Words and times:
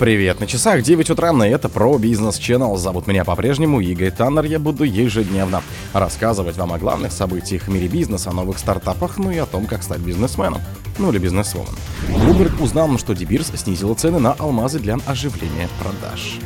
Привет, 0.00 0.40
на 0.40 0.46
часах 0.46 0.80
9 0.80 1.10
утра, 1.10 1.30
и 1.46 1.50
это 1.50 1.68
про 1.68 1.98
бизнес 1.98 2.40
Channel. 2.40 2.74
Зовут 2.78 3.06
меня 3.06 3.22
по-прежнему 3.22 3.82
Игорь 3.82 4.10
Таннер. 4.10 4.46
Я 4.46 4.58
буду 4.58 4.84
ежедневно 4.84 5.62
рассказывать 5.92 6.56
вам 6.56 6.72
о 6.72 6.78
главных 6.78 7.12
событиях 7.12 7.64
в 7.64 7.68
мире 7.68 7.86
бизнеса, 7.86 8.30
о 8.30 8.32
новых 8.32 8.58
стартапах, 8.58 9.18
ну 9.18 9.30
и 9.30 9.36
о 9.36 9.44
том, 9.44 9.66
как 9.66 9.82
стать 9.82 9.98
бизнесменом. 9.98 10.62
Ну 10.96 11.12
или 11.12 11.18
бизнесвомен. 11.18 11.74
Bloomberg 12.08 12.62
узнал, 12.62 12.96
что 12.96 13.14
Дебирс 13.14 13.52
снизила 13.54 13.92
цены 13.92 14.20
на 14.20 14.32
алмазы 14.32 14.78
для 14.78 14.96
оживления 15.04 15.68
продаж. 15.78 16.38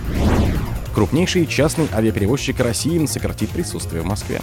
Крупнейший 0.92 1.46
частный 1.46 1.86
авиаперевозчик 1.94 2.58
России 2.58 3.06
сократит 3.06 3.50
присутствие 3.50 4.02
в 4.02 4.06
Москве. 4.06 4.40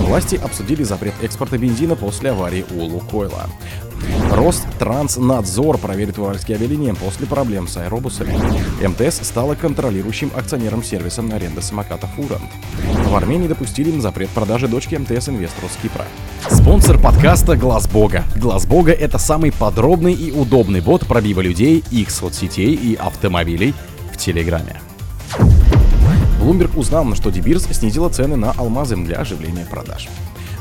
Власти 0.00 0.34
обсудили 0.34 0.82
запрет 0.82 1.14
экспорта 1.22 1.58
бензина 1.58 1.94
после 1.94 2.30
аварии 2.30 2.64
у 2.74 2.82
Лукойла. 2.82 3.46
Росттранснадзор 4.32 5.78
проверит 5.78 6.18
уральские 6.18 6.56
авиалинии 6.56 6.92
после 6.92 7.26
проблем 7.26 7.66
с 7.66 7.76
аэробусами. 7.76 8.34
МТС 8.86 9.26
стала 9.26 9.54
контролирующим 9.54 10.30
акционером 10.34 10.84
сервиса 10.84 11.22
аренды 11.32 11.62
самокатов 11.62 12.10
«Урант». 12.18 12.50
В 13.06 13.16
Армении 13.16 13.48
допустили 13.48 13.98
запрет 14.00 14.28
продажи 14.30 14.68
дочки 14.68 14.94
МТС 14.94 15.28
инвестору 15.28 15.68
с 15.68 15.82
Кипра. 15.82 16.04
Спонсор 16.48 17.00
подкаста 17.00 17.56
«Глаз 17.56 17.88
Бога». 17.88 18.24
«Глаз 18.36 18.66
Бога»— 18.66 18.92
это 18.92 19.18
самый 19.18 19.50
подробный 19.50 20.12
и 20.12 20.30
удобный 20.30 20.80
бот 20.80 21.06
пробива 21.06 21.40
людей, 21.40 21.82
их 21.90 22.10
соцсетей 22.10 22.74
и 22.74 22.94
автомобилей 22.94 23.74
в 24.12 24.18
Телеграме. 24.18 24.80
Bloomberg 26.40 26.78
узнал, 26.78 27.14
что 27.14 27.30
Дебирс 27.30 27.64
снизила 27.64 28.08
цены 28.08 28.36
на 28.36 28.52
алмазы 28.52 28.96
для 28.96 29.16
оживления 29.16 29.66
продаж. 29.68 30.08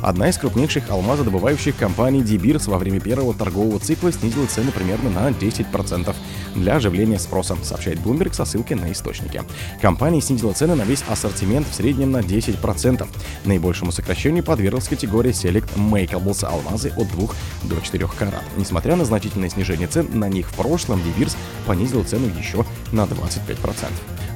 Одна 0.02 0.30
из 0.30 0.38
крупнейших 0.38 0.90
алмазодобывающих 0.90 1.76
компаний 1.76 2.22
Дебирс 2.22 2.68
во 2.68 2.78
время 2.78 3.00
первого 3.00 3.34
торгового 3.34 3.80
цикла 3.80 4.12
снизила 4.12 4.46
цены 4.46 4.72
примерно 4.72 5.10
на 5.10 5.30
10% 5.30 6.16
для 6.56 6.76
оживления 6.76 7.20
спроса, 7.20 7.58
сообщает 7.64 8.00
Bloomberg 8.00 8.34
со 8.34 8.46
ссылки 8.46 8.74
на 8.74 8.92
источники. 8.92 9.42
Компания 9.82 10.22
снизила 10.22 10.54
цены 10.54 10.76
на 10.76 10.84
весь 10.84 11.04
ассортимент 11.08 11.68
в 11.68 11.74
среднем 11.74 12.12
на 12.12 12.20
10%. 12.20 13.08
Наибольшему 13.46 13.92
сокращению 13.92 14.44
подверглась 14.44 14.88
категория 14.88 15.32
Select 15.32 15.76
Makeables 15.76 16.46
алмазы 16.46 16.92
от 16.96 17.08
2 17.10 17.28
до 17.64 17.82
4 17.82 18.08
карат. 18.18 18.44
Несмотря 18.56 18.96
на 18.96 19.06
значительное 19.06 19.50
снижение 19.50 19.88
цен 19.88 20.08
на 20.14 20.30
них 20.30 20.50
в 20.50 20.54
прошлом, 20.54 21.02
Дебирс 21.04 21.36
понизил 21.66 22.04
цену 22.04 22.28
еще 22.38 22.66
на 22.92 23.06
25%. 23.06 23.88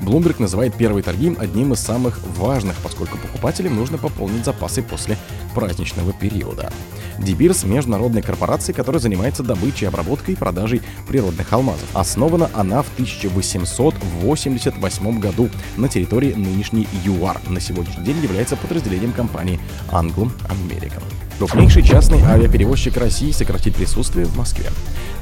Bloomberg 0.02 0.38
называет 0.40 0.73
первые 0.75 1.03
торги 1.03 1.36
одним 1.38 1.73
из 1.73 1.80
самых 1.80 2.20
важных, 2.38 2.75
поскольку 2.78 3.18
покупателям 3.20 3.75
нужно 3.75 4.00
пополнить 4.00 4.46
запасы 4.46 4.81
после 4.81 5.16
праздничного 5.62 6.12
периода. 6.12 6.73
Дебирс– 7.20 7.64
международная 7.66 8.23
корпорация, 8.23 8.73
которая 8.73 9.00
занимается 9.00 9.44
добычей, 9.44 9.88
обработкой 9.88 10.34
и 10.34 10.38
продажей 10.38 10.81
природных 11.08 11.53
алмазов. 11.53 11.88
Основана 11.94 12.50
она 12.53 12.81
в 12.81 12.92
1888 12.94 15.20
году 15.20 15.52
на 15.78 15.88
территории 15.88 16.34
нынешней 16.34 16.88
ЮАР. 17.06 17.42
На 17.48 17.59
сегодняшний 17.59 18.03
день 18.03 18.18
является 18.23 18.56
подразделением 18.56 19.12
компании 19.12 19.59
Anglo 19.92 20.31
American. 20.50 21.03
Крупнейший 21.38 21.84
частный 21.84 22.22
авиаперевозчик 22.22 22.98
России 22.98 23.30
сократит 23.31 23.75
присутствие 23.75 24.25
в 24.25 24.36
Москве. 24.36 24.66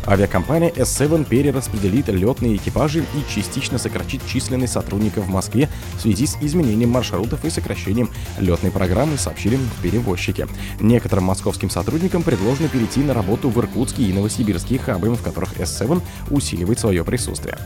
Авиакомпания 0.06 0.70
S7 0.72 1.26
перераспределит 1.26 2.08
летные 2.08 2.56
экипажи 2.56 3.00
и 3.02 3.34
частично 3.34 3.78
сократит 3.78 4.26
численность 4.26 4.74
сотрудников 4.74 5.26
в 5.26 5.30
Москве 5.30 5.70
в 5.98 6.02
связи 6.02 6.26
с 6.26 6.38
изменением 6.42 6.90
маршрутов 6.90 7.44
и 7.46 7.50
сокращением 7.50 8.10
летной 8.40 8.72
программы, 8.72 9.18
сообщили 9.18 9.60
перевозчики. 9.82 10.48
Некоторым 10.80 11.26
московским 11.26 11.70
сотрудникам 11.70 12.24
предложено 12.24 12.70
перейти 12.70 13.02
на 13.02 13.14
работу 13.14 13.50
в 13.50 13.60
Иркутские 13.60 14.10
и 14.10 14.14
Новосибирские 14.14 14.80
хабы, 14.80 15.10
в 15.10 15.22
которых 15.22 15.54
S7 15.58 16.02
усиливает 16.30 16.80
свое 16.80 17.04
присутствие. 17.04 17.58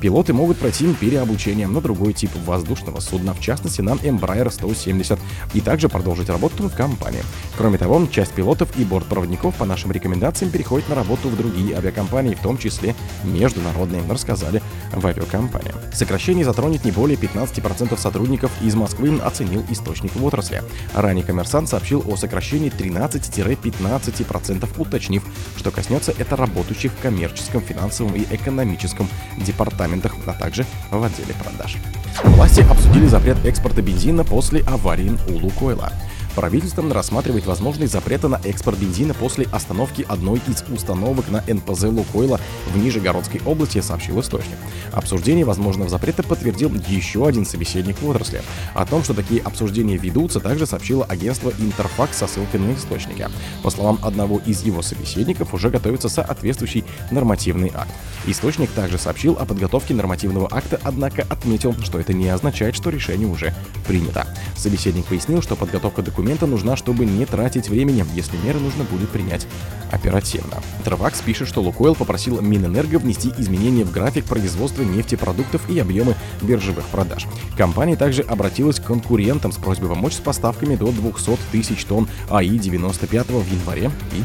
Пилоты 0.00 0.32
могут 0.32 0.58
пройти 0.58 0.92
переобучение 0.94 1.66
на 1.66 1.80
другой 1.80 2.12
тип 2.12 2.30
воздушного 2.44 3.00
судна, 3.00 3.32
в 3.32 3.40
частности 3.40 3.80
на 3.80 3.90
Embraer 3.90 4.50
170, 4.50 5.18
и 5.54 5.60
также 5.60 5.88
продолжить 5.88 6.28
работу 6.28 6.68
в 6.68 6.74
компании. 6.74 7.22
Кроме 7.56 7.78
того, 7.78 8.06
часть 8.10 8.32
пилотов 8.32 8.68
и 8.78 8.84
бортпроводников 8.84 9.54
по 9.54 9.64
нашим 9.64 9.92
рекомендациям 9.92 10.50
переходит 10.50 10.88
на 10.88 10.94
работу 10.94 11.28
в 11.28 11.36
другие 11.36 11.74
авиакомпании, 11.76 11.85
в 11.90 12.42
том 12.42 12.58
числе 12.58 12.94
международные, 13.24 14.02
рассказали 14.08 14.62
в 14.92 15.06
авиакомпании. 15.06 15.72
Сокращение 15.92 16.44
затронет 16.44 16.84
не 16.84 16.90
более 16.90 17.16
15% 17.16 17.98
сотрудников 17.98 18.50
из 18.62 18.74
Москвы, 18.74 19.18
оценил 19.22 19.64
источник 19.70 20.14
в 20.14 20.24
отрасли. 20.24 20.62
Ранее 20.94 21.24
коммерсант 21.24 21.68
сообщил 21.68 22.02
о 22.06 22.16
сокращении 22.16 22.70
13-15%, 22.70 24.68
уточнив, 24.78 25.22
что 25.56 25.70
коснется 25.70 26.12
это 26.16 26.36
работающих 26.36 26.92
в 26.92 27.00
коммерческом, 27.00 27.62
финансовом 27.62 28.14
и 28.14 28.26
экономическом 28.30 29.08
департаментах, 29.38 30.14
а 30.26 30.32
также 30.32 30.64
в 30.90 31.02
отделе 31.02 31.34
продаж. 31.42 31.76
Власти 32.24 32.62
обсудили 32.62 33.06
запрет 33.06 33.44
экспорта 33.44 33.82
бензина 33.82 34.24
после 34.24 34.62
аварии 34.62 35.16
у 35.28 35.38
Лукойла. 35.38 35.92
Правительство 36.36 36.86
рассматривает 36.92 37.46
возможность 37.46 37.94
запрета 37.94 38.28
на 38.28 38.38
экспорт 38.44 38.78
бензина 38.78 39.14
после 39.14 39.46
остановки 39.52 40.04
одной 40.06 40.38
из 40.46 40.62
установок 40.70 41.30
на 41.30 41.42
НПЗ 41.48 41.84
«Лукойла» 41.84 42.38
в 42.74 42.76
Нижегородской 42.76 43.40
области, 43.46 43.80
сообщил 43.80 44.20
источник. 44.20 44.58
Обсуждение 44.92 45.46
возможного 45.46 45.88
запрета 45.88 46.22
подтвердил 46.22 46.70
еще 46.88 47.26
один 47.26 47.46
собеседник 47.46 48.02
в 48.02 48.06
отрасли. 48.06 48.42
О 48.74 48.84
том, 48.84 49.02
что 49.02 49.14
такие 49.14 49.40
обсуждения 49.40 49.96
ведутся, 49.96 50.38
также 50.38 50.66
сообщило 50.66 51.06
агентство 51.06 51.50
«Интерфакс» 51.58 52.18
со 52.18 52.26
ссылкой 52.26 52.60
на 52.60 52.74
источники. 52.74 53.26
По 53.62 53.70
словам 53.70 53.98
одного 54.02 54.38
из 54.44 54.62
его 54.62 54.82
собеседников, 54.82 55.54
уже 55.54 55.70
готовится 55.70 56.10
соответствующий 56.10 56.84
нормативный 57.10 57.72
акт. 57.74 57.90
Источник 58.26 58.70
также 58.72 58.98
сообщил 58.98 59.38
о 59.40 59.46
подготовке 59.46 59.94
нормативного 59.94 60.48
акта, 60.50 60.78
однако 60.84 61.22
отметил, 61.30 61.74
что 61.82 61.98
это 61.98 62.12
не 62.12 62.28
означает, 62.28 62.76
что 62.76 62.90
решение 62.90 63.26
уже 63.26 63.54
принято. 63.86 64.26
Собеседник 64.54 65.06
пояснил, 65.06 65.40
что 65.40 65.56
подготовка 65.56 66.02
документов 66.02 66.25
документа 66.26 66.46
нужна, 66.46 66.74
чтобы 66.74 67.06
не 67.06 67.24
тратить 67.24 67.68
времени, 67.68 68.04
если 68.12 68.36
меры 68.38 68.58
нужно 68.58 68.82
будет 68.82 69.10
принять 69.10 69.46
оперативно. 69.92 70.60
Травакс 70.84 71.20
пишет, 71.20 71.46
что 71.46 71.62
Лукойл 71.62 71.94
попросил 71.94 72.40
Минэнерго 72.40 72.98
внести 72.98 73.32
изменения 73.38 73.84
в 73.84 73.92
график 73.92 74.24
производства 74.24 74.82
нефтепродуктов 74.82 75.70
и 75.70 75.78
объемы 75.78 76.16
биржевых 76.42 76.84
продаж. 76.86 77.26
Компания 77.56 77.94
также 77.94 78.22
обратилась 78.22 78.80
к 78.80 78.84
конкурентам 78.84 79.52
с 79.52 79.56
просьбой 79.56 79.90
помочь 79.90 80.14
с 80.14 80.18
поставками 80.18 80.74
до 80.74 80.90
200 80.90 81.38
тысяч 81.52 81.84
тонн 81.84 82.08
АИ-95 82.28 83.40
в 83.40 83.52
январе 83.52 83.92
и 84.12 84.24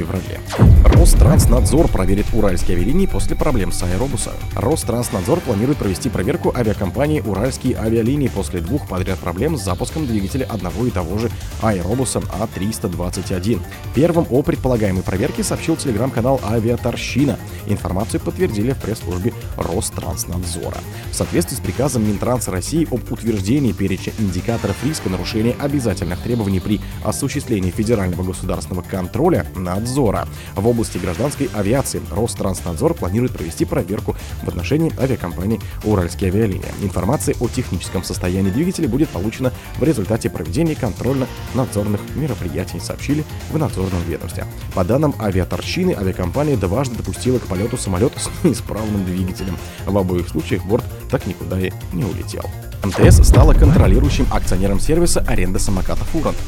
феврале. 0.00 0.40
Ространснадзор 0.84 1.88
проверит 1.88 2.26
уральские 2.32 2.76
авиалинии 2.76 3.06
после 3.06 3.36
проблем 3.36 3.72
с 3.72 3.82
аэробусом. 3.82 4.32
Ространснадзор 4.54 5.40
планирует 5.40 5.78
провести 5.78 6.08
проверку 6.08 6.52
авиакомпании 6.54 7.20
«Уральские 7.20 7.76
авиалинии» 7.76 8.28
после 8.28 8.60
двух 8.60 8.88
подряд 8.88 9.18
проблем 9.18 9.56
с 9.56 9.62
запуском 9.62 10.06
двигателя 10.06 10.44
одного 10.44 10.86
и 10.86 10.90
того 10.90 11.18
же 11.18 11.30
аэробуса 11.62 12.20
А321. 12.20 13.60
Первым 13.94 14.26
о 14.30 14.42
предполагаемой 14.42 15.02
проверке 15.02 15.42
сообщил 15.42 15.76
телеграм-канал 15.76 16.40
«Авиаторщина». 16.44 17.38
Информацию 17.66 18.20
подтвердили 18.20 18.72
в 18.72 18.78
пресс-службе 18.78 19.32
Ространснадзора. 19.56 20.78
В 21.10 21.14
соответствии 21.14 21.56
с 21.56 21.60
приказом 21.60 22.06
Минтранса 22.06 22.50
России 22.50 22.86
об 22.90 23.10
утверждении 23.12 23.72
перечня 23.72 24.12
индикаторов 24.18 24.76
риска 24.84 25.08
нарушения 25.08 25.54
обязательных 25.58 26.20
требований 26.20 26.60
при 26.60 26.80
осуществлении 27.04 27.70
федерального 27.70 28.22
государственного 28.22 28.82
контроля 28.82 29.46
надзора 29.54 29.89
надзора. 29.90 30.28
В 30.54 30.66
области 30.66 30.98
гражданской 30.98 31.50
авиации 31.52 32.00
Ространснадзор 32.10 32.94
планирует 32.94 33.32
провести 33.32 33.64
проверку 33.64 34.16
в 34.42 34.48
отношении 34.48 34.92
авиакомпании 35.00 35.60
«Уральские 35.84 36.30
авиалинии». 36.30 36.72
Информация 36.82 37.34
о 37.40 37.48
техническом 37.48 38.04
состоянии 38.04 38.50
двигателя 38.50 38.88
будет 38.88 39.08
получена 39.08 39.52
в 39.78 39.82
результате 39.82 40.30
проведения 40.30 40.76
контрольно-надзорных 40.76 42.00
мероприятий, 42.14 42.78
сообщили 42.78 43.24
в 43.50 43.58
надзорном 43.58 44.02
ведомстве. 44.06 44.46
По 44.74 44.84
данным 44.84 45.14
авиаторщины, 45.18 45.92
авиакомпания 45.98 46.56
дважды 46.56 46.96
допустила 46.96 47.38
к 47.38 47.46
полету 47.46 47.76
самолет 47.76 48.12
с 48.16 48.30
неисправным 48.44 49.04
двигателем. 49.04 49.56
В 49.86 49.98
обоих 49.98 50.28
случаях 50.28 50.64
борт 50.64 50.84
так 51.10 51.26
никуда 51.26 51.60
и 51.60 51.72
не 51.92 52.04
улетел. 52.04 52.44
МТС 52.82 53.28
стала 53.28 53.52
контролирующим 53.52 54.26
акционером 54.30 54.80
сервиса 54.80 55.22
аренды 55.26 55.58
самокатов 55.58 56.14
«Урант». 56.14 56.38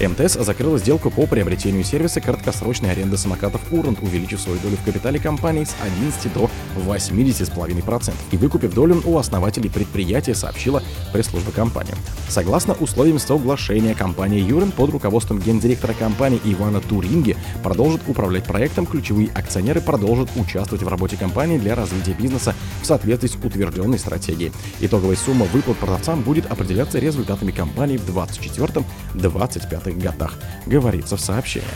МТС 0.00 0.34
закрыла 0.34 0.78
сделку 0.78 1.10
по 1.10 1.26
приобретению 1.26 1.84
сервиса 1.84 2.22
краткосрочной 2.22 2.92
аренды 2.92 3.18
самокатов 3.18 3.60
«Урант», 3.70 3.98
увеличив 4.00 4.40
свою 4.40 4.58
долю 4.60 4.76
в 4.78 4.84
капитале 4.84 5.18
компании 5.18 5.64
с 5.64 5.74
11 5.82 6.32
до 6.32 6.50
80,5% 6.76 8.12
и 8.30 8.36
выкупив 8.38 8.72
долю 8.72 9.02
у 9.04 9.18
основателей 9.18 9.68
предприятия, 9.68 10.34
сообщила 10.34 10.82
пресс-служба 11.12 11.52
компании. 11.52 11.94
Согласно 12.28 12.72
условиям 12.74 13.18
соглашения, 13.18 13.94
компания 13.94 14.40
«Юрен» 14.40 14.72
под 14.72 14.90
руководством 14.90 15.40
гендиректора 15.40 15.92
компании 15.92 16.40
Ивана 16.44 16.80
Туринги 16.80 17.36
продолжит 17.62 18.00
управлять 18.06 18.44
проектом, 18.44 18.86
ключевые 18.86 19.28
акционеры 19.34 19.82
продолжат 19.82 20.30
участвовать 20.36 20.82
в 20.82 20.88
работе 20.88 21.18
компании 21.18 21.58
для 21.58 21.74
развития 21.74 22.14
бизнеса 22.18 22.54
в 22.80 22.86
соответствии 22.86 23.28
с 23.28 23.34
утвержденной 23.34 23.98
стратегией. 23.98 24.52
Итоговая 24.80 25.16
сумма 25.16 25.44
выплат 25.52 25.81
продавцам 25.82 26.22
будет 26.22 26.46
определяться 26.46 27.00
результатами 27.00 27.50
кампании 27.50 27.96
в 27.96 28.08
2024-2025 28.08 30.00
годах, 30.00 30.38
говорится 30.64 31.16
в 31.16 31.20
сообщении. 31.20 31.66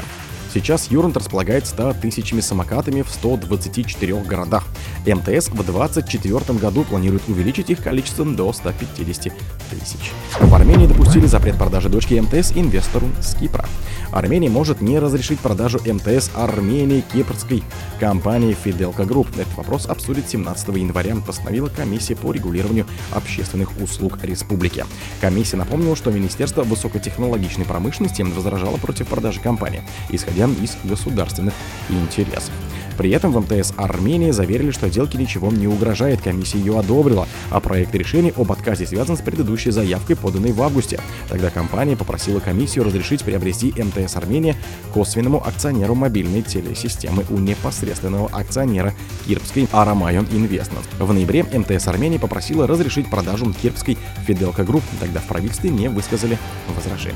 Сейчас 0.57 0.91
Юрант 0.91 1.19
располагает 1.19 1.67
100 1.67 1.97
тысячами 2.01 2.41
самокатами 2.41 3.03
в 3.03 3.11
124 3.11 4.15
городах. 4.23 4.65
МТС 5.05 5.49
в 5.49 5.55
2024 5.55 6.59
году 6.59 6.83
планирует 6.85 7.29
увеличить 7.29 7.69
их 7.69 7.83
количество 7.83 8.25
до 8.25 8.51
150 8.55 9.35
тысяч. 9.71 10.13
В 10.41 10.55
Армении 10.55 10.87
допустили 10.87 11.27
запрет 11.27 11.59
продажи 11.59 11.91
дочки 11.91 12.15
МТС 12.15 12.53
инвестору 12.57 13.07
с 13.21 13.35
Кипра. 13.35 13.67
Армения 14.13 14.49
может 14.49 14.81
не 14.81 14.99
разрешить 14.99 15.41
продажу 15.41 15.79
МТС 15.79 16.31
Армении 16.35 17.03
кипрской 17.13 17.63
компании 18.01 18.57
Fidelka 18.65 19.07
Group. 19.07 19.29
Этот 19.39 19.55
вопрос 19.57 19.85
обсудит 19.87 20.29
17 20.31 20.69
января, 20.69 21.17
постановила 21.17 21.69
комиссия 21.69 22.17
по 22.17 22.33
регулированию 22.33 22.87
общественных 23.13 23.79
услуг 23.79 24.19
республики. 24.23 24.87
Комиссия 25.21 25.59
напомнила, 25.59 25.97
что 25.97 26.11
Министерство 26.11 26.63
высокотехнологичной 26.63 27.67
промышленности 27.67 28.23
возражало 28.23 28.79
против 28.79 29.09
продажи 29.09 29.41
компании, 29.41 29.83
исходя 30.09 30.46
из 30.55 30.77
государственных 30.85 31.55
интересов. 31.89 32.53
При 32.97 33.11
этом 33.11 33.33
в 33.33 33.41
МТС 33.41 33.73
Армении 33.77 34.31
заверили, 34.31 34.71
что 34.71 34.89
сделке 34.89 35.19
ничего 35.19 35.51
не 35.51 35.67
угрожает, 35.67 36.23
комиссия 36.23 36.59
ее 36.59 36.79
одобрила, 36.79 37.29
а 37.51 37.61
проект 37.61 37.95
решения 37.95 38.33
об 38.37 38.51
отказе 38.53 38.87
связан 38.87 39.17
с 39.17 39.21
предыдущей 39.21 39.71
заявкой, 39.71 40.17
поданной 40.17 40.53
в 40.53 40.63
августе. 40.63 41.01
Тогда 41.29 41.51
компания 41.51 41.97
попросила 41.97 42.41
комиссию 42.41 42.85
разрешить 42.85 43.23
приобрести 43.23 43.75
МТС 43.77 44.17
Армения 44.17 44.57
косвенному 44.93 45.47
акционеру 45.47 45.95
мобильной 45.95 46.43
телесистемы 46.43 47.25
у 47.31 47.39
непосредственного 47.39 48.29
акционера 48.33 48.95
кипрской 49.27 49.69
Aramayo 49.73 50.27
Investment. 50.33 50.87
В 50.99 51.13
ноябре 51.13 51.45
МТС 51.45 51.89
Армении 51.89 52.19
попросила 52.19 52.67
разрешить 52.67 53.11
продажу 53.11 53.53
кипрской 53.63 53.99
Fedilco 54.27 54.65
Group, 54.65 54.83
тогда 55.01 55.21
в 55.21 55.25
правительстве 55.25 55.71
не 55.71 55.89
высказали 55.89 56.39
возражения. 56.75 57.15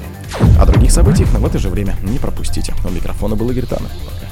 О 0.59 0.67
других 0.67 0.91
событиях, 0.91 1.33
но 1.33 1.41
в 1.41 1.47
это 1.47 1.59
же 1.59 1.69
время 1.69 1.97
не 2.03 2.19
пропустите. 2.19 2.75
У 2.85 2.91
микрофона 2.91 3.37
был 3.37 3.51
Игорь 3.51 3.67
Танов. 3.67 3.91
Пока. 4.05 4.30